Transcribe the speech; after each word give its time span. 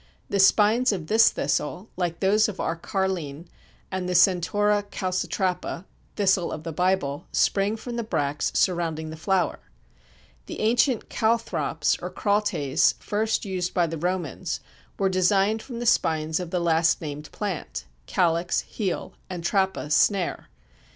The 0.31 0.39
spines 0.39 0.91
of 0.91 1.05
this 1.05 1.29
thistle, 1.29 1.87
like 1.95 2.21
those 2.21 2.49
of 2.49 2.59
our 2.59 2.75
Carline 2.75 3.47
and 3.91 4.09
the 4.09 4.15
Centaurea 4.15 4.81
calcitrapa 4.89 5.85
(thistle 6.15 6.51
of 6.51 6.63
the 6.63 6.71
Bible), 6.71 7.27
spring 7.31 7.77
from 7.77 7.97
the 7.97 8.03
bracts 8.03 8.51
surrounding 8.55 9.11
the 9.11 9.15
flower. 9.15 9.59
The 10.47 10.59
ancient 10.61 11.07
"calthrops" 11.09 11.99
or 12.01 12.09
"crawtaes" 12.09 12.95
(first 12.97 13.45
used 13.45 13.75
by 13.75 13.85
the 13.85 13.99
Romans) 13.99 14.59
were 14.97 15.07
designed 15.07 15.61
from 15.61 15.77
the 15.77 15.85
spines 15.85 16.39
of 16.39 16.49
the 16.49 16.59
last 16.59 16.99
named 16.99 17.31
plant 17.31 17.85
(calx, 18.07 18.61
heel, 18.61 19.13
and 19.29 19.43
trappa, 19.43 19.91
snare.) 19.91 20.49